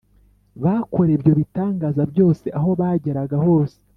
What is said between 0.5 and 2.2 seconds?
bakoreye ibyo bitangaza